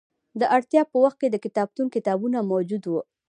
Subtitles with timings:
[0.39, 3.01] د اړتیا په وخت به د کتابتون کتابونه موجود وو.